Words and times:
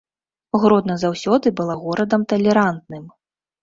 Гродна 0.63 0.95
заўсёды 1.03 1.47
была 1.61 1.79
горадам 1.85 2.21
талерантным. 2.37 3.03